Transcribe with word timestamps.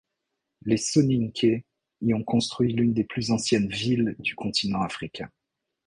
Les 0.65 0.77
Soninkés 0.77 1.63
y 2.01 2.15
ont 2.15 2.23
construit 2.23 2.73
l'une 2.73 2.91
des 2.91 3.03
plus 3.03 3.29
anciennes 3.29 3.69
villes 3.69 4.15
du 4.17 4.33
continent 4.33 4.81
africain. 4.81 5.29